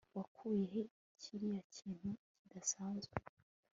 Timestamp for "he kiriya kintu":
0.73-2.09